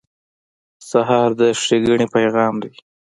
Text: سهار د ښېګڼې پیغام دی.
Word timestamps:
سهار 0.89 1.29
د 1.39 1.41
ښېګڼې 1.61 2.07
پیغام 2.15 2.53
دی. 2.63 2.71